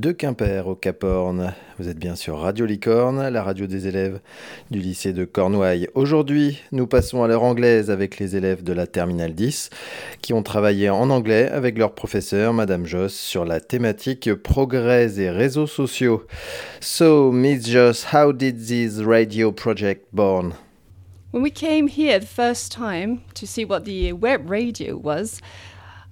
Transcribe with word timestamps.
de 0.00 0.12
Quimper 0.12 0.68
au 0.68 0.74
Cap 0.74 1.04
Horn. 1.04 1.54
Vous 1.78 1.88
êtes 1.88 1.98
bien 1.98 2.16
sur 2.16 2.40
Radio 2.40 2.66
Licorne, 2.66 3.28
la 3.28 3.42
radio 3.42 3.66
des 3.66 3.86
élèves 3.86 4.20
du 4.70 4.78
lycée 4.78 5.14
de 5.14 5.24
Cornouailles. 5.24 5.88
Aujourd'hui, 5.94 6.60
nous 6.70 6.86
passons 6.86 7.22
à 7.22 7.28
l'heure 7.28 7.42
anglaise 7.42 7.90
avec 7.90 8.18
les 8.18 8.36
élèves 8.36 8.62
de 8.62 8.74
la 8.74 8.86
Terminale 8.86 9.34
10 9.34 9.70
qui 10.20 10.34
ont 10.34 10.42
travaillé 10.42 10.90
en 10.90 11.08
anglais 11.08 11.48
avec 11.48 11.78
leur 11.78 11.94
professeur, 11.94 12.52
Madame 12.52 12.84
Joss, 12.84 13.14
sur 13.14 13.46
la 13.46 13.58
thématique 13.58 14.34
progrès 14.34 15.18
et 15.18 15.30
réseaux 15.30 15.66
sociaux. 15.66 16.26
So, 16.80 17.32
Miss 17.32 17.66
Joss, 17.66 18.06
how 18.12 18.34
did 18.34 18.66
this 18.66 18.98
radio 18.98 19.50
project 19.50 20.08
born? 20.12 20.52
When 21.32 21.42
we 21.42 21.50
came 21.50 21.88
here 21.88 22.18
the 22.20 22.26
first 22.26 22.70
time 22.70 23.20
to 23.34 23.46
see 23.46 23.64
what 23.64 23.84
the 23.84 24.12
web 24.12 24.50
radio 24.50 24.96
was, 24.96 25.40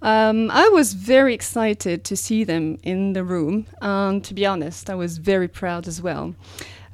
Um, 0.02 0.50
I 0.50 0.68
was 0.68 0.92
very 0.92 1.34
excited 1.34 2.04
to 2.04 2.16
see 2.16 2.44
them 2.44 2.78
in 2.82 3.14
the 3.14 3.24
room, 3.24 3.66
and 3.80 4.22
to 4.24 4.34
be 4.34 4.44
honest, 4.44 4.90
I 4.90 4.94
was 4.94 5.18
very 5.18 5.48
proud 5.48 5.88
as 5.88 6.02
well. 6.02 6.34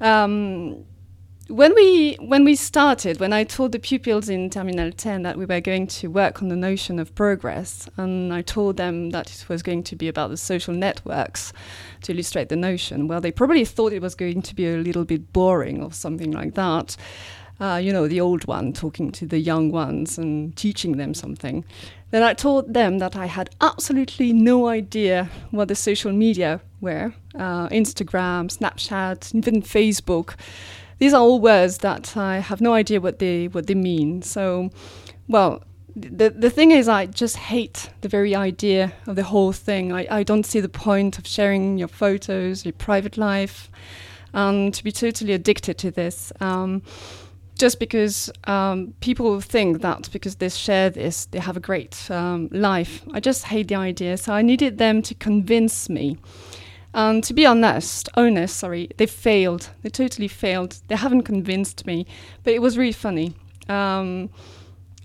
Um, 0.01 0.85
when 1.51 1.75
we 1.75 2.15
when 2.21 2.45
we 2.45 2.55
started, 2.55 3.19
when 3.19 3.33
I 3.33 3.43
told 3.43 3.73
the 3.73 3.81
pupils 3.81 4.29
in 4.29 4.51
Terminal 4.51 4.93
10 4.93 5.23
that 5.23 5.37
we 5.37 5.45
were 5.45 5.61
going 5.61 5.89
to 5.89 6.09
work 6.09 6.43
on 6.43 6.49
the 6.49 6.57
notion 6.57 7.01
of 7.01 7.13
progress, 7.17 7.89
and 7.97 8.33
I 8.33 8.43
told 8.43 8.77
them 8.77 9.11
that 9.11 9.31
it 9.33 9.49
was 9.49 9.63
going 9.63 9.83
to 9.85 9.97
be 9.97 10.07
about 10.07 10.31
the 10.31 10.37
social 10.37 10.73
networks 10.73 11.53
to 12.03 12.13
illustrate 12.13 12.51
the 12.51 12.57
notion, 12.57 13.09
well, 13.09 13.21
they 13.21 13.33
probably 13.33 13.65
thought 13.65 13.93
it 13.93 14.01
was 14.01 14.15
going 14.15 14.43
to 14.43 14.55
be 14.55 14.69
a 14.69 14.77
little 14.77 15.05
bit 15.05 15.33
boring 15.33 15.83
or 15.83 15.93
something 15.93 16.31
like 16.31 16.55
that. 16.55 16.97
Uh, 17.61 17.77
you 17.77 17.93
know, 17.93 18.09
the 18.09 18.21
old 18.21 18.47
one 18.47 18.73
talking 18.73 19.13
to 19.13 19.27
the 19.27 19.39
young 19.39 19.71
ones 19.71 20.17
and 20.17 20.57
teaching 20.57 20.97
them 20.97 21.13
something. 21.13 21.65
Then 22.11 22.23
I 22.23 22.33
told 22.33 22.73
them 22.73 22.99
that 22.99 23.17
I 23.17 23.27
had 23.27 23.51
absolutely 23.61 24.33
no 24.33 24.69
idea 24.69 25.29
what 25.51 25.69
the 25.69 25.75
social 25.75 26.13
media 26.13 26.61
were 26.81 27.13
uh, 27.35 27.69
Instagram, 27.69 28.51
Snapchat, 28.51 29.35
even 29.35 29.63
Facebook. 29.63 30.35
These 30.99 31.15
are 31.15 31.21
all 31.21 31.41
words 31.41 31.79
that 31.79 32.17
I 32.17 32.39
have 32.39 32.61
no 32.61 32.75
idea 32.75 33.01
what 33.01 33.19
they, 33.19 33.49
what 33.49 33.67
they 33.67 33.75
mean. 33.75 34.23
So, 34.23 34.71
well, 35.29 35.63
the, 35.97 36.31
the 36.31 36.51
thing 36.51 36.71
is, 36.71 36.89
I 36.89 37.07
just 37.07 37.37
hate 37.37 37.91
the 38.01 38.09
very 38.09 38.35
idea 38.35 38.93
of 39.07 39.17
the 39.17 39.23
whole 39.23 39.53
thing. 39.53 39.93
I, 39.93 40.07
I 40.11 40.23
don't 40.23 40.45
see 40.45 40.61
the 40.61 40.69
point 40.69 41.19
of 41.19 41.27
sharing 41.27 41.79
your 41.79 41.89
photos, 41.89 42.65
your 42.65 42.73
private 42.75 43.17
life, 43.17 43.71
and 44.33 44.73
to 44.75 44.85
be 44.85 44.93
totally 44.93 45.33
addicted 45.33 45.79
to 45.79 45.91
this. 45.91 46.33
Um, 46.41 46.83
just 47.61 47.79
because 47.79 48.31
um, 48.45 48.95
people 49.01 49.39
think 49.43 49.83
that 49.83 50.09
because 50.13 50.37
they 50.37 50.49
share 50.49 50.89
this, 50.89 51.27
they 51.27 51.39
have 51.39 51.59
a 51.59 51.61
great 51.61 52.11
um, 52.11 52.49
life. 52.51 53.03
I 53.13 53.21
just 53.21 53.45
hate 53.45 53.69
the 53.69 53.75
idea. 53.75 54.17
So 54.17 54.33
I 54.33 54.41
needed 54.41 54.79
them 54.79 55.03
to 55.03 55.15
convince 55.15 55.91
me. 55.91 56.17
And 56.95 57.23
to 57.23 57.35
be 57.35 57.45
honest, 57.45 58.09
honest, 58.15 58.57
sorry, 58.57 58.89
they 58.97 59.07
failed. 59.07 59.69
They 59.83 59.91
totally 59.91 60.27
failed. 60.27 60.81
They 60.89 60.97
haven't 60.97 61.23
convinced 61.23 61.87
me, 61.87 62.07
but 62.45 62.55
it 62.55 62.63
was 62.63 62.79
really 62.79 62.93
funny. 62.93 63.35
Um, 63.69 64.31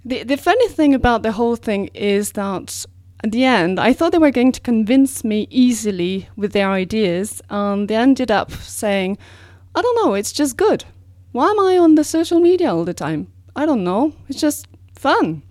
the 0.05 0.23
the 0.23 0.37
funny 0.37 0.69
thing 0.69 0.95
about 0.95 1.23
the 1.23 1.33
whole 1.33 1.57
thing 1.57 1.89
is 1.93 2.31
that 2.31 2.85
at 3.23 3.31
the 3.31 3.43
end, 3.43 3.79
I 3.79 3.93
thought 3.93 4.13
they 4.13 4.17
were 4.17 4.31
going 4.31 4.53
to 4.53 4.61
convince 4.61 5.23
me 5.23 5.47
easily 5.51 6.29
with 6.37 6.53
their 6.53 6.71
ideas, 6.71 7.41
and 7.49 7.87
they 7.87 7.95
ended 7.95 8.31
up 8.31 8.51
saying, 8.51 9.17
"I 9.75 9.81
don't 9.81 9.97
know, 10.01 10.15
it's 10.15 10.31
just 10.31 10.57
good." 10.57 10.85
Why 11.35 11.49
am 11.49 11.59
I 11.59 11.77
on 11.77 11.95
the 11.95 12.05
social 12.05 12.39
media 12.39 12.73
all 12.73 12.85
the 12.85 12.93
time? 12.93 13.27
I 13.57 13.65
don't 13.65 13.83
know. 13.83 14.13
It's 14.29 14.39
just 14.39 14.67
fun. 14.93 15.43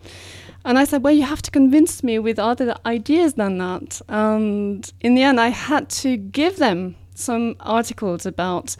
And 0.64 0.78
I 0.78 0.84
said, 0.84 1.02
well, 1.02 1.12
you 1.12 1.24
have 1.24 1.42
to 1.42 1.50
convince 1.50 2.02
me 2.02 2.18
with 2.18 2.38
other 2.38 2.74
ideas 2.86 3.34
than 3.34 3.58
that. 3.58 4.00
And 4.08 4.90
in 5.02 5.14
the 5.14 5.22
end, 5.22 5.38
I 5.38 5.48
had 5.48 5.90
to 5.90 6.16
give 6.16 6.56
them 6.56 6.96
some 7.14 7.56
articles 7.60 8.24
about, 8.24 8.76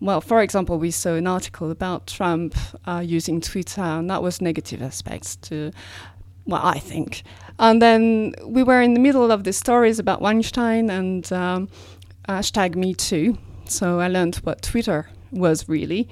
well, 0.00 0.20
for 0.20 0.40
example, 0.40 0.78
we 0.78 0.92
saw 0.92 1.14
an 1.14 1.26
article 1.26 1.72
about 1.72 2.06
Trump 2.06 2.54
uh, 2.86 3.02
using 3.04 3.40
Twitter, 3.40 3.82
and 3.82 4.08
that 4.08 4.22
was 4.22 4.40
negative 4.40 4.82
aspects 4.82 5.34
to, 5.48 5.72
well, 6.44 6.62
I 6.62 6.78
think. 6.78 7.24
And 7.58 7.82
then 7.82 8.36
we 8.44 8.62
were 8.62 8.80
in 8.80 8.94
the 8.94 9.00
middle 9.00 9.32
of 9.32 9.42
the 9.42 9.52
stories 9.52 9.98
about 9.98 10.22
Weinstein 10.22 10.90
and 10.90 11.32
um, 11.32 11.68
hashtag 12.28 12.76
Me 12.76 12.94
Too. 12.94 13.36
So 13.64 13.98
I 13.98 14.06
learned 14.06 14.36
what 14.36 14.62
Twitter 14.62 15.08
was 15.30 15.68
really. 15.68 16.08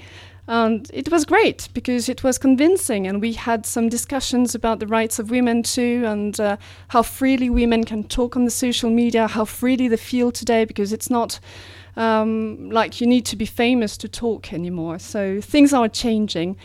And 0.47 0.91
it 0.93 1.11
was 1.11 1.25
great 1.25 1.69
because 1.73 2.11
it 2.11 2.23
was 2.23 2.37
convincing, 2.37 3.07
and 3.07 3.23
we 3.23 3.33
had 3.33 3.65
some 3.65 3.89
discussions 3.89 4.55
about 4.55 4.79
the 4.79 4.87
rights 4.87 5.19
of 5.19 5.31
women 5.31 5.63
too, 5.63 6.03
and 6.07 6.39
uh, 6.39 6.59
how 6.89 7.03
freely 7.03 7.49
women 7.49 7.85
can 7.85 8.05
talk 8.05 8.37
on 8.37 8.45
the 8.45 8.51
social 8.51 8.91
media, 8.91 9.27
how 9.27 9.47
freely 9.47 9.89
they 9.89 9.97
feel 9.97 10.31
today, 10.31 10.67
because 10.67 10.93
it's 10.93 11.09
not 11.09 11.41
um, 11.97 12.69
like 12.71 13.01
you 13.01 13.07
need 13.07 13.25
to 13.27 13.37
be 13.37 13.47
famous 13.47 13.97
to 13.97 14.09
talk 14.09 14.53
anymore. 14.53 14.99
So 14.99 15.41
things 15.41 15.73
are 15.73 15.89
changing. 15.89 16.57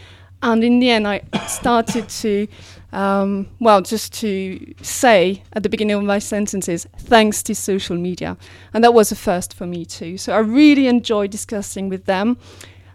And 0.41 0.63
in 0.63 0.79
the 0.79 0.89
end, 0.89 1.07
I 1.07 1.22
started 1.47 2.09
to, 2.09 2.47
um, 2.94 3.47
well, 3.59 3.81
just 3.81 4.13
to 4.22 4.73
say 4.81 5.44
at 5.53 5.63
the 5.63 5.69
beginning 5.69 5.97
of 5.97 6.03
my 6.03 6.19
sentences, 6.19 6.88
thanks 6.97 7.44
to 7.44 7.55
social 7.55 7.97
media. 7.97 8.38
And 8.73 8.83
that 8.83 8.94
was 8.94 9.11
a 9.11 9.16
first 9.16 9.53
for 9.53 9.66
me 9.66 9.85
too. 9.85 10.17
So 10.17 10.33
I 10.33 10.39
really 10.39 10.88
enjoyed 10.88 11.31
discussing 11.31 11.89
with 11.89 12.05
them. 12.05 12.38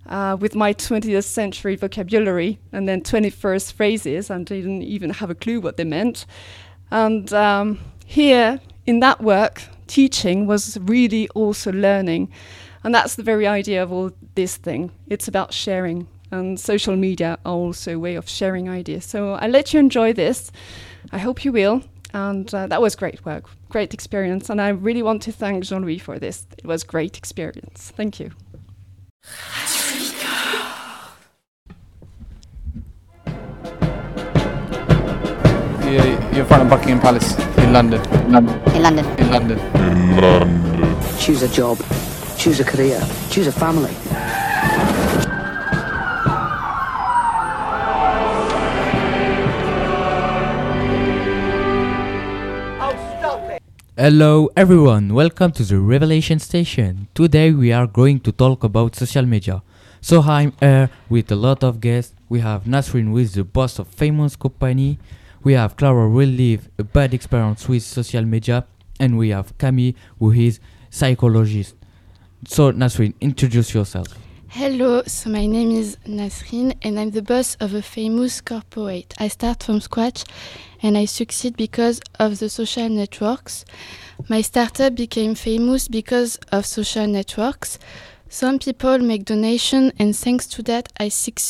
Uh, 0.07 0.37
with 0.39 0.55
my 0.55 0.75
20th 0.75 1.25
century 1.25 1.77
vocabulary 1.77 2.59
and 2.73 2.87
then 2.87 3.01
21st 3.01 3.73
phrases, 3.73 4.29
and 4.29 4.45
didn't 4.45 4.83
even 4.83 5.09
have 5.09 5.31
a 5.31 5.35
clue 5.35 5.63
what 5.63 5.79
they 5.79 5.85
meant. 5.85 6.27
And 6.91 7.33
um, 7.33 7.79
here 8.05 8.61
in 8.85 9.01
that 9.01 9.23
work, 9.23 9.63
teaching 9.87 10.47
was 10.47 10.77
really 10.83 11.29
also 11.31 11.73
learning. 11.73 12.31
And 12.83 12.95
that's 12.95 13.15
the 13.15 13.23
very 13.23 13.47
idea 13.47 13.83
of 13.83 13.91
all 13.91 14.11
this 14.35 14.59
thing. 14.59 14.91
It's 15.09 15.27
about 15.27 15.55
sharing 15.55 16.07
and 16.35 16.59
social 16.59 16.97
media 16.97 17.39
are 17.45 17.53
also 17.53 17.95
a 17.95 17.99
way 17.99 18.17
of 18.17 18.29
sharing 18.29 18.69
ideas. 18.69 19.05
So 19.05 19.35
I 19.35 19.47
let 19.47 19.73
you 19.73 19.81
enjoy 19.81 20.13
this. 20.13 20.51
I 21.13 21.19
hope 21.19 21.45
you 21.45 21.53
will. 21.53 21.83
And 22.13 22.53
uh, 22.55 22.67
that 22.69 22.81
was 22.81 22.95
great 22.95 23.25
work, 23.25 23.45
great 23.69 23.93
experience. 23.95 24.51
And 24.51 24.61
I 24.61 24.69
really 24.69 25.03
want 25.03 25.23
to 25.23 25.33
thank 25.33 25.65
Jean 25.65 25.83
Louis 25.83 25.99
for 25.99 26.19
this. 26.19 26.47
It 26.59 26.67
was 26.67 26.85
great 26.85 27.17
experience. 27.19 27.93
Thank 27.97 28.21
you. 28.21 28.31
You're 35.85 36.43
in 36.43 36.47
front 36.47 36.63
of 36.65 36.71
Buckingham 36.71 37.01
Palace 37.01 37.39
in 37.59 37.73
London. 37.73 38.01
In 38.27 38.33
London. 38.33 38.75
In 38.75 38.83
London. 38.83 39.07
In 39.19 39.31
London. 39.31 39.59
In 39.59 40.21
London. 40.21 41.19
Choose 41.19 41.43
a 41.43 41.49
job. 41.49 41.79
Choose 42.37 42.59
a 42.61 42.65
career. 42.65 43.01
Choose 43.31 43.47
a 43.47 43.53
family. 43.53 43.95
Hello 54.05 54.51
everyone, 54.55 55.15
welcome 55.15 55.51
to 55.53 55.63
the 55.63 55.79
Revelation 55.79 56.39
Station. 56.39 57.09
Today 57.15 57.53
we 57.53 57.73
are 57.73 57.87
going 57.87 58.21
to 58.21 58.33
talk 58.33 58.63
about 58.63 58.95
social 58.95 59.25
media. 59.25 59.63
So 60.03 60.21
I'm 60.21 60.53
here 60.61 60.91
with 61.09 61.33
a 61.33 61.37
lot 61.37 61.65
of 61.65 61.81
guests. 61.81 62.15
We 62.29 62.41
have 62.41 62.65
Nasrin 62.65 63.15
with 63.15 63.33
the 63.33 63.45
boss 63.45 63.79
of 63.79 63.89
famous 63.89 64.37
company. 64.37 64.99
We 65.43 65.55
have 65.55 65.79
Clara 65.79 66.11
will 66.11 66.29
live 66.29 66.69
a 66.79 66.85
bad 66.85 67.15
experience 67.15 67.67
with 67.67 67.83
social 67.83 68.27
media. 68.27 68.67
And 69.01 69.17
we 69.17 69.31
have 69.31 69.57
Camille 69.57 69.95
who 70.19 70.33
is 70.33 70.61
psychologist. 70.91 71.75
So 72.47 72.73
Nasrin, 72.73 73.15
introduce 73.23 73.73
yourself. 73.73 74.09
Hello, 74.57 75.03
so 75.05 75.31
my 75.31 75.47
name 75.47 75.73
is 75.73 75.97
Nasrin 76.07 76.77
and 76.83 77.01
I'm 77.01 77.11
the 77.11 77.23
boss 77.23 77.57
of 77.57 77.75
a 77.75 77.83
famous 77.83 78.41
corporate. 78.41 79.13
I 79.19 79.27
start 79.27 79.65
from 79.65 79.81
scratch 79.81 80.23
and 80.81 80.97
I 80.97 81.07
succeed 81.07 81.57
because 81.57 82.01
of 82.21 82.39
the 82.39 82.49
social 82.49 82.89
networks. 82.89 83.65
My 84.29 84.43
startup 84.43 84.95
became 84.95 85.35
famous 85.35 85.89
because 85.89 86.39
of 86.53 86.67
social 86.67 87.09
networks. 87.09 87.81
Some 88.29 88.61
people 88.61 88.99
make 88.99 89.25
donation 89.25 89.91
and 89.99 90.15
thanks 90.15 90.47
to 90.47 90.63
that 90.63 90.93
I, 91.01 91.09
suc 91.09 91.41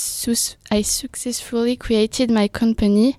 I 0.71 0.81
successfully 0.81 1.77
created 1.77 2.31
my 2.31 2.49
company. 2.49 3.17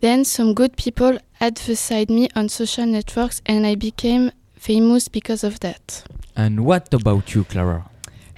Then 0.00 0.24
some 0.24 0.54
good 0.54 0.76
people 0.76 1.18
advertised 1.40 2.10
me 2.10 2.28
on 2.34 2.48
social 2.48 2.84
networks 2.84 3.42
and 3.46 3.64
I 3.64 3.76
became 3.76 4.32
famous 4.56 5.06
because 5.06 5.44
of 5.44 5.60
that. 5.60 6.02
And 6.34 6.64
what 6.64 6.92
about 6.92 7.32
you, 7.32 7.44
Clara? 7.44 7.89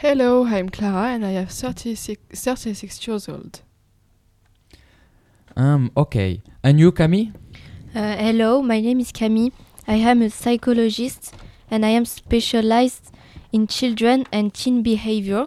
Hello, 0.03 0.45
I'm 0.45 0.69
Clara 0.69 1.11
and 1.11 1.25
I 1.25 1.31
am 1.31 1.47
36, 1.47 2.21
36 2.35 3.07
years 3.07 3.29
old. 3.29 3.61
Um, 5.55 5.93
okay. 5.97 6.43
And 6.65 6.81
you, 6.81 6.91
Camille? 6.91 7.29
Uh, 7.95 8.17
hello, 8.17 8.63
my 8.63 8.81
name 8.81 8.99
is 8.99 9.13
Camille. 9.13 9.53
I 9.87 9.95
am 9.95 10.21
a 10.23 10.29
psychologist 10.29 11.37
and 11.71 11.87
I 11.87 11.91
am 11.91 12.05
specialized 12.05 13.13
in 13.53 13.69
children 13.69 14.27
and 14.33 14.53
teen 14.53 14.83
behavior. 14.83 15.47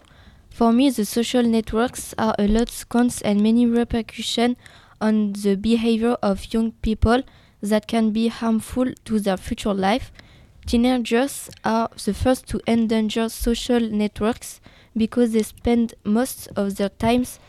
For 0.52 0.72
me, 0.72 0.90
the 0.90 1.04
social 1.04 1.44
networks 1.44 2.16
are 2.18 2.34
a 2.40 2.48
lot 2.48 2.86
cons 2.88 3.22
and 3.24 3.42
many 3.42 3.66
repercussions 3.66 4.56
on 5.02 5.34
the 5.34 5.58
behavior 5.58 6.16
of 6.24 6.54
young 6.54 6.72
people 6.82 7.24
that 7.62 7.88
can 7.88 8.12
be 8.12 8.30
harmful 8.30 8.94
to 9.04 9.20
their 9.20 9.36
future 9.36 9.74
life. 9.74 10.14
Teenagers 10.66 11.50
are 11.64 11.90
the 12.04 12.14
first 12.14 12.48
to 12.48 12.60
endanger 12.68 13.30
social 13.30 13.80
networks 13.80 14.60
because 14.98 15.34
they 15.34 15.44
spend 15.44 15.94
most 16.04 16.48
of 16.56 16.78
their 16.78 16.90
times 16.90 17.40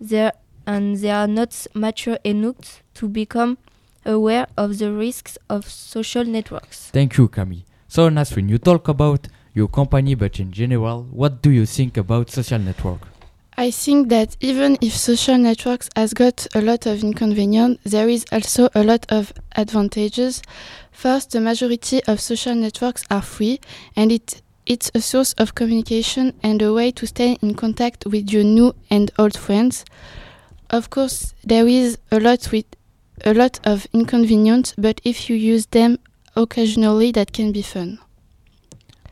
there 0.00 0.32
and 0.66 0.96
they 0.96 1.10
are 1.10 1.28
not 1.28 1.66
mature 1.74 2.18
enough 2.24 2.82
to 2.94 3.08
become 3.08 3.58
aware 4.04 4.46
of 4.56 4.78
the 4.78 4.92
risks 4.92 5.38
of 5.48 5.68
social 5.68 6.24
networks. 6.24 6.90
Thank 6.90 7.16
you, 7.16 7.28
Camille. 7.28 7.62
So, 7.86 8.08
Nasrin, 8.08 8.48
you 8.48 8.58
talk 8.58 8.88
about 8.88 9.28
your 9.52 9.68
company, 9.68 10.14
but 10.14 10.40
in 10.40 10.50
general, 10.50 11.04
what 11.10 11.42
do 11.42 11.50
you 11.50 11.66
think 11.66 11.96
about 11.96 12.30
social 12.30 12.58
network? 12.58 13.13
I 13.56 13.70
think 13.70 14.08
that 14.08 14.36
even 14.40 14.78
if 14.80 14.96
social 14.96 15.38
networks 15.38 15.88
has 15.94 16.12
got 16.12 16.46
a 16.54 16.60
lot 16.60 16.86
of 16.86 17.04
inconvenience, 17.04 17.78
there 17.84 18.08
is 18.08 18.24
also 18.32 18.68
a 18.74 18.82
lot 18.82 19.06
of 19.10 19.32
advantages. 19.54 20.42
First, 20.90 21.30
the 21.30 21.40
majority 21.40 22.02
of 22.04 22.20
social 22.20 22.54
networks 22.54 23.04
are 23.10 23.22
free 23.22 23.60
and 23.94 24.10
it 24.10 24.42
it's 24.66 24.90
a 24.94 25.00
source 25.00 25.34
of 25.34 25.54
communication 25.54 26.32
and 26.42 26.62
a 26.62 26.72
way 26.72 26.90
to 26.90 27.06
stay 27.06 27.36
in 27.42 27.54
contact 27.54 28.06
with 28.06 28.32
your 28.32 28.44
new 28.44 28.74
and 28.90 29.10
old 29.18 29.36
friends. 29.36 29.84
Of 30.70 30.88
course, 30.88 31.34
there 31.44 31.68
is 31.68 31.98
a 32.10 32.18
lot 32.18 32.50
with 32.50 32.64
a 33.24 33.34
lot 33.34 33.60
of 33.64 33.86
inconvenience, 33.92 34.74
but 34.78 35.00
if 35.04 35.28
you 35.28 35.36
use 35.36 35.66
them 35.66 35.98
occasionally, 36.34 37.12
that 37.12 37.32
can 37.32 37.52
be 37.52 37.60
fun. 37.62 37.98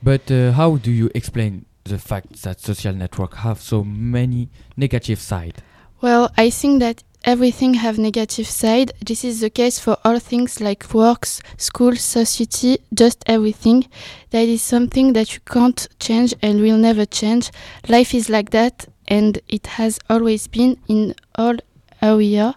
But 0.03 0.31
uh, 0.31 0.53
how 0.53 0.79
do 0.79 0.91
you 0.91 1.11
explain 1.15 1.67
the 1.85 1.99
fact 1.99 2.43
that 2.43 2.61
social 2.61 2.93
networks 2.93 3.39
have 3.39 3.61
so 3.61 3.85
many 3.85 4.49
negative 4.77 5.21
sides? 5.21 5.61
Well, 6.01 6.31
I 6.37 6.51
think 6.51 6.81
that 6.81 7.05
everything 7.25 7.75
have 7.75 7.99
negative 7.99 8.47
side. 8.47 8.93
This 9.05 9.25
is 9.25 9.41
the 9.41 9.51
case 9.51 9.79
for 9.79 9.97
all 10.05 10.19
things 10.19 10.61
like 10.61 10.93
works, 10.93 11.41
school, 11.57 11.95
society, 11.97 12.79
just 12.93 13.23
everything. 13.27 13.87
That 14.31 14.49
is 14.49 14.63
something 14.63 15.13
that 15.13 15.35
you 15.35 15.41
can't 15.47 15.87
change 16.01 16.35
and 16.43 16.61
will 16.61 16.79
never 16.79 17.05
change. 17.07 17.51
Life 17.89 18.15
is 18.15 18.29
like 18.29 18.51
that 18.51 18.87
and 19.07 19.39
it 19.49 19.67
has 19.67 19.99
always 20.11 20.47
been 20.49 20.79
in 20.89 21.15
all 21.37 21.57
area. 22.01 22.57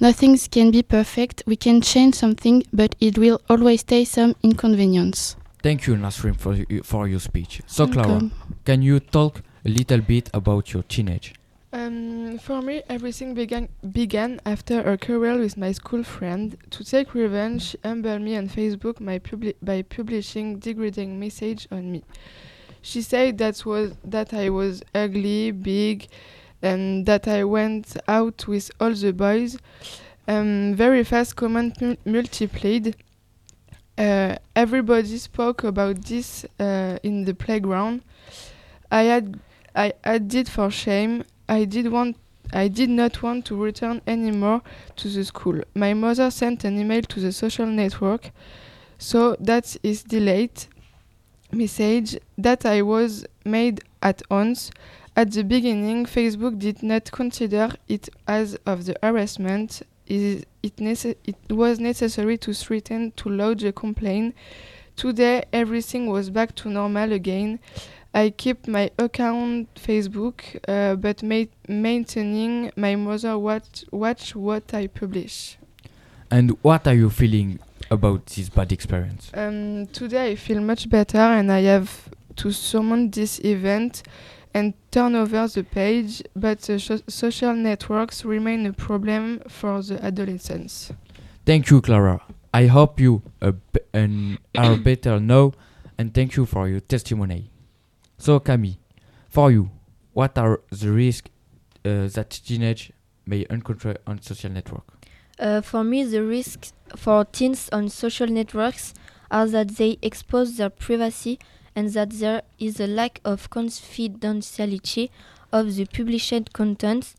Nothing 0.00 0.36
can 0.50 0.70
be 0.70 0.82
perfect. 0.82 1.42
We 1.46 1.56
can 1.56 1.80
change 1.80 2.14
something, 2.14 2.64
but 2.72 2.94
it 3.00 3.16
will 3.16 3.40
always 3.48 3.80
stay 3.80 4.04
some 4.04 4.36
inconvenience. 4.42 5.36
Thank 5.62 5.86
you, 5.86 5.94
Nasrin, 5.94 6.36
for, 6.36 6.56
for 6.82 7.06
your 7.06 7.20
speech. 7.20 7.62
So, 7.66 7.86
Clara, 7.86 8.30
can 8.64 8.82
you 8.82 8.98
talk 8.98 9.42
a 9.64 9.68
little 9.68 10.00
bit 10.00 10.28
about 10.34 10.72
your 10.72 10.82
teenage? 10.82 11.34
Um, 11.74 12.38
for 12.38 12.60
me, 12.60 12.82
everything 12.90 13.32
began 13.32 13.68
began 13.92 14.40
after 14.44 14.80
a 14.80 14.98
quarrel 14.98 15.38
with 15.38 15.56
my 15.56 15.72
school 15.72 16.02
friend. 16.02 16.54
To 16.70 16.84
take 16.84 17.14
revenge, 17.14 17.62
she 17.62 17.78
humbled 17.82 18.20
me 18.20 18.36
on 18.36 18.48
Facebook 18.48 19.00
my 19.00 19.18
publi- 19.18 19.54
by 19.62 19.80
publishing 19.80 20.58
degrading 20.58 21.18
message 21.18 21.66
on 21.70 21.90
me. 21.92 22.04
She 22.82 23.00
said 23.00 23.38
that 23.38 23.64
was 23.64 23.94
that 24.04 24.34
I 24.34 24.50
was 24.50 24.82
ugly, 24.94 25.50
big, 25.52 26.08
and 26.60 27.06
that 27.06 27.26
I 27.26 27.44
went 27.44 27.96
out 28.06 28.46
with 28.46 28.70
all 28.78 28.92
the 28.92 29.12
boys. 29.14 29.56
Um, 30.28 30.74
very 30.74 31.04
fast 31.04 31.36
comment 31.36 31.78
multiplied. 32.04 32.96
Uh, 34.02 34.34
everybody 34.56 35.16
spoke 35.16 35.62
about 35.62 36.04
this 36.06 36.44
uh, 36.58 36.98
in 37.04 37.24
the 37.24 37.32
playground. 37.32 38.02
I 38.90 39.02
had 39.02 39.38
I 39.76 39.92
added 40.02 40.48
for 40.48 40.72
shame. 40.72 41.22
I 41.48 41.64
did 41.66 41.86
want 41.86 42.16
I 42.52 42.66
did 42.66 42.90
not 42.90 43.22
want 43.22 43.44
to 43.46 43.54
return 43.54 44.02
anymore 44.08 44.62
to 44.96 45.08
the 45.08 45.24
school. 45.24 45.62
My 45.76 45.94
mother 45.94 46.32
sent 46.32 46.64
an 46.64 46.80
email 46.80 47.02
to 47.02 47.20
the 47.20 47.30
social 47.30 47.66
network, 47.66 48.32
so 48.98 49.36
that 49.38 49.76
is 49.84 50.02
delayed 50.02 50.66
message 51.52 52.18
that 52.38 52.66
I 52.66 52.82
was 52.82 53.24
made 53.44 53.82
at 54.02 54.20
once. 54.28 54.72
At 55.14 55.30
the 55.30 55.44
beginning, 55.44 56.06
Facebook 56.06 56.58
did 56.58 56.82
not 56.82 57.12
consider 57.12 57.70
it 57.86 58.08
as 58.26 58.56
of 58.66 58.84
the 58.84 58.96
harassment. 59.00 59.82
Is 60.08 60.44
it, 60.62 61.18
it 61.24 61.36
was 61.52 61.80
necessary 61.80 62.38
to 62.38 62.52
threaten 62.52 63.12
to 63.16 63.28
lodge 63.28 63.64
a 63.64 63.72
complaint. 63.72 64.34
Today, 64.96 65.44
everything 65.52 66.06
was 66.06 66.30
back 66.30 66.54
to 66.56 66.68
normal 66.68 67.12
again. 67.12 67.58
I 68.14 68.30
keep 68.30 68.68
my 68.68 68.90
account 68.98 69.74
Facebook, 69.74 70.42
uh, 70.68 70.96
but 70.96 71.22
ma- 71.22 71.44
maintaining 71.66 72.70
my 72.76 72.94
mother 72.94 73.38
watch 73.38 73.84
watch 73.90 74.36
what 74.36 74.74
I 74.74 74.86
publish. 74.86 75.56
And 76.30 76.56
what 76.62 76.86
are 76.86 76.94
you 76.94 77.08
feeling 77.10 77.58
about 77.90 78.26
this 78.26 78.50
bad 78.50 78.70
experience? 78.70 79.30
Um, 79.34 79.86
today 79.88 80.32
I 80.32 80.34
feel 80.36 80.60
much 80.60 80.90
better, 80.90 81.18
and 81.18 81.50
I 81.50 81.62
have 81.62 82.10
to 82.36 82.52
summon 82.52 83.10
this 83.10 83.38
event 83.40 84.02
and 84.54 84.74
turn 84.90 85.14
over 85.14 85.46
the 85.48 85.64
page. 85.64 86.22
But 86.34 86.60
the 86.60 87.02
social 87.08 87.54
networks 87.54 88.24
remain 88.24 88.66
a 88.66 88.72
problem 88.72 89.40
for 89.48 89.82
the 89.82 90.02
adolescents. 90.04 90.92
Thank 91.44 91.70
you, 91.70 91.80
Clara. 91.80 92.20
I 92.54 92.66
hope 92.66 93.00
you 93.00 93.22
uh, 93.40 93.52
b- 93.72 93.80
and 93.92 94.38
are 94.56 94.76
better 94.90 95.18
now, 95.18 95.52
and 95.98 96.12
thank 96.12 96.36
you 96.36 96.46
for 96.46 96.68
your 96.68 96.80
testimony. 96.80 97.50
So, 98.18 98.38
Camille, 98.40 98.76
for 99.28 99.50
you, 99.50 99.70
what 100.12 100.36
are 100.38 100.60
the 100.70 100.92
risks 100.92 101.30
uh, 101.84 102.06
that 102.08 102.30
teenage 102.30 102.92
may 103.26 103.46
encounter 103.48 103.96
on 104.06 104.20
social 104.20 104.50
network? 104.50 104.84
Uh, 105.38 105.60
for 105.62 105.82
me, 105.82 106.04
the 106.04 106.22
risks 106.22 106.72
for 106.94 107.24
teens 107.24 107.68
on 107.72 107.88
social 107.88 108.26
networks 108.26 108.94
are 109.30 109.46
that 109.46 109.68
they 109.76 109.98
expose 110.02 110.58
their 110.58 110.70
privacy 110.70 111.38
and 111.74 111.90
that 111.90 112.10
there 112.10 112.42
is 112.58 112.80
a 112.80 112.86
lack 112.86 113.20
of 113.24 113.50
confidentiality 113.50 115.10
of 115.52 115.74
the 115.76 115.86
published 115.86 116.52
content. 116.52 117.14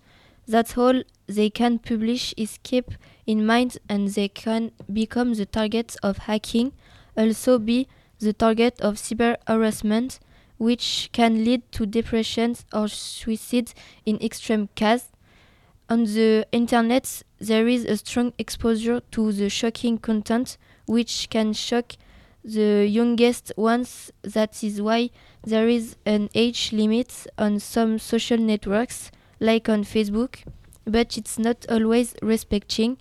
That's 0.48 0.78
all 0.78 1.04
they 1.28 1.50
can 1.50 1.80
publish 1.80 2.34
is 2.36 2.60
kept 2.64 2.98
in 3.26 3.46
mind 3.46 3.78
and 3.88 4.10
they 4.10 4.28
can 4.28 4.72
become 4.92 5.34
the 5.36 5.46
target 5.46 5.96
of 6.04 6.18
hacking, 6.20 6.74
also 7.16 7.60
be 7.60 7.88
the 8.20 8.34
target 8.34 8.80
of 8.82 8.96
cyber 8.96 9.38
harassment, 9.48 10.20
which 10.58 11.10
can 11.14 11.44
lead 11.44 11.62
to 11.72 11.86
depression 11.86 12.56
or 12.74 12.88
suicide 12.88 13.74
in 14.06 14.18
extreme 14.22 14.70
cases. 14.76 15.10
On 15.90 16.06
the 16.06 16.48
internet, 16.52 17.24
there 17.40 17.68
is 17.68 17.86
a 17.86 17.98
strong 17.98 18.34
exposure 18.38 19.02
to 19.12 19.32
the 19.32 19.50
shocking 19.50 19.98
content, 19.98 20.58
which 20.86 21.30
can 21.30 21.54
shock 21.54 21.94
the 22.44 22.88
youngest 22.88 23.51
ones. 23.56 24.12
That 24.22 24.64
is 24.64 24.81
why 24.81 25.09
there 25.44 25.68
is 25.68 25.95
an 26.06 26.30
age 26.35 26.71
limit 26.71 27.28
on 27.38 27.59
some 27.59 28.00
social 28.00 28.38
networks, 28.38 29.12
like 29.40 29.69
on 29.69 29.83
Facebook, 29.83 30.44
but 30.85 31.18
it's 31.18 31.40
not 31.40 31.66
always 31.69 32.16
respecting. 32.21 32.97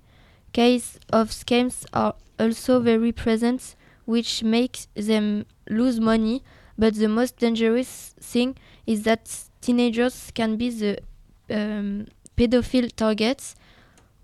Cases 0.52 1.00
of 1.12 1.30
scams 1.30 1.86
are 1.92 2.14
also 2.38 2.80
very 2.80 3.12
present, 3.12 3.74
which 4.04 4.42
makes 4.42 4.88
them 4.94 5.46
lose 5.68 6.00
money. 6.00 6.42
But 6.78 6.94
the 6.94 7.08
most 7.08 7.38
dangerous 7.38 8.14
thing 8.20 8.56
is 8.86 9.02
that 9.04 9.30
teenagers 9.60 10.30
can 10.34 10.56
be 10.56 10.70
the 10.70 10.98
um, 11.50 12.06
pedophile 12.36 12.90
targets 12.94 13.54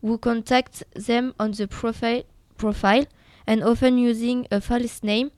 who 0.01 0.19
contact 0.19 0.83
them 0.95 1.35
on 1.39 1.53
the 1.53 1.69
profile, 1.69 2.23
profile 2.57 3.07
and 3.49 3.65
often 3.65 3.97
using 3.97 4.47
a 4.53 4.61
false 4.61 5.03
name. 5.03 5.31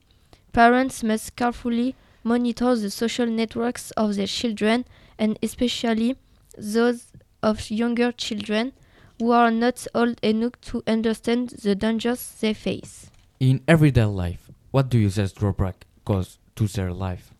Parents 0.51 1.01
must 1.01 1.37
carefully 1.37 1.95
monitor 2.25 2.75
the 2.75 2.91
social 2.91 3.25
networks 3.25 3.91
of 3.91 4.17
their 4.17 4.27
children 4.27 4.83
and 5.17 5.39
especially 5.41 6.17
those 6.57 7.07
of 7.41 7.71
younger 7.71 8.11
children 8.11 8.73
who 9.17 9.31
are 9.31 9.49
not 9.49 9.87
old 9.95 10.19
enough 10.21 10.59
to 10.59 10.83
understand 10.85 11.51
the 11.63 11.73
dangers 11.73 12.35
they 12.41 12.53
face. 12.53 13.09
In 13.39 13.61
everyday 13.65 14.03
life, 14.03 14.51
what 14.71 14.89
do 14.89 14.99
users 14.99 15.31
drawback 15.31 15.85
cause 16.03 16.37
to 16.57 16.67
their 16.67 16.91
life? 16.91 17.33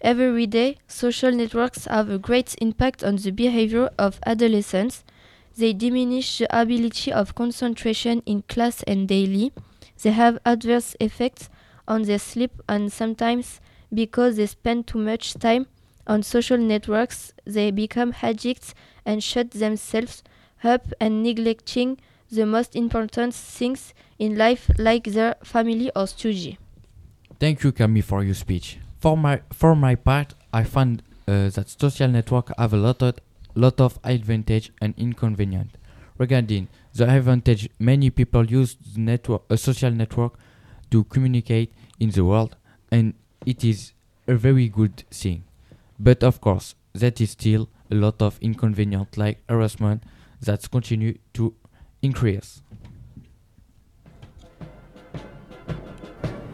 Every 0.00 0.46
day, 0.46 0.78
social 0.86 1.32
networks 1.32 1.86
have 1.86 2.08
a 2.08 2.18
great 2.18 2.54
impact 2.60 3.02
on 3.02 3.16
the 3.16 3.32
behavior 3.32 3.90
of 3.98 4.20
adolescents. 4.24 5.02
They 5.56 5.72
diminish 5.72 6.38
the 6.38 6.60
ability 6.60 7.12
of 7.12 7.34
concentration 7.34 8.22
in 8.26 8.42
class 8.42 8.84
and 8.84 9.08
daily. 9.08 9.52
They 10.02 10.10
have 10.10 10.38
adverse 10.44 10.96
effects 11.00 11.48
on 11.86 12.02
their 12.02 12.18
sleep 12.18 12.52
and 12.68 12.92
sometimes 12.92 13.60
because 13.92 14.36
they 14.36 14.46
spend 14.46 14.86
too 14.86 14.98
much 14.98 15.34
time 15.34 15.66
on 16.06 16.22
social 16.22 16.58
networks, 16.58 17.32
they 17.44 17.70
become 17.70 18.14
addicts 18.22 18.74
and 19.06 19.22
shut 19.22 19.52
themselves 19.52 20.22
up 20.62 20.92
and 21.00 21.22
neglecting 21.22 21.98
the 22.30 22.46
most 22.46 22.74
important 22.74 23.34
things 23.34 23.94
in 24.18 24.36
life 24.36 24.70
like 24.78 25.04
their 25.04 25.36
family 25.42 25.90
or 25.94 26.06
study. 26.06 26.58
Thank 27.38 27.62
you, 27.62 27.72
Camille, 27.72 28.02
for 28.02 28.22
your 28.22 28.34
speech. 28.34 28.78
For 29.00 29.16
my 29.16 29.42
for 29.52 29.74
my 29.76 29.94
part, 29.94 30.34
I 30.52 30.64
find 30.64 31.02
uh, 31.28 31.50
that 31.50 31.68
social 31.68 32.08
network 32.08 32.50
have 32.58 32.72
a 32.72 32.76
lot 32.76 33.02
of 33.02 33.18
lot 33.54 33.80
of 33.80 33.98
advantage 34.04 34.72
and 34.80 34.94
inconvenience. 34.96 35.72
Regarding 36.16 36.68
the 36.94 37.10
advantage, 37.10 37.68
many 37.78 38.10
people 38.10 38.46
use 38.46 38.76
the 38.94 39.00
network 39.00 39.42
a 39.50 39.56
social 39.56 39.90
network 39.90 40.34
to 40.90 41.04
communicate 41.04 41.72
in 41.98 42.10
the 42.10 42.24
world, 42.24 42.56
and 42.90 43.14
it 43.44 43.64
is 43.64 43.92
a 44.28 44.34
very 44.34 44.68
good 44.68 45.04
thing. 45.10 45.44
But 45.98 46.22
of 46.22 46.40
course, 46.40 46.74
that 46.92 47.20
is 47.20 47.32
still 47.32 47.68
a 47.90 47.94
lot 47.94 48.22
of 48.22 48.38
inconvenient 48.40 49.16
like 49.16 49.42
harassment 49.48 50.04
that 50.40 50.70
continue 50.70 51.18
to 51.34 51.54
increase. 52.00 52.62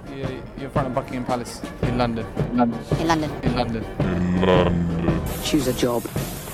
You're 0.08 0.28
in 0.66 0.70
front 0.70 0.88
of 0.88 0.94
Buckingham 0.94 1.24
Palace 1.24 1.60
in 1.82 1.98
London. 1.98 2.26
In 2.50 2.56
London. 2.56 2.80
In 2.98 3.06
London. 3.06 3.30
In 3.42 3.56
London. 3.56 5.22
Choose 5.44 5.66
a 5.68 5.72
job. 5.72 6.02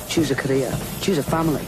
Choose 0.09 0.31
a 0.31 0.35
career. 0.35 0.73
Choose 1.01 1.19
a 1.19 1.23
family. 1.23 1.63